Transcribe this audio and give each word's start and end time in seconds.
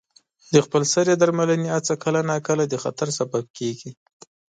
د 0.53 0.55
خپل 0.65 0.83
سرې 0.93 1.13
درملنې 1.21 1.69
هڅه 1.75 1.93
کله 2.03 2.19
ناکله 2.31 2.63
د 2.67 2.75
خطر 2.83 3.07
سبب 3.17 3.43
کېږي. 3.57 3.91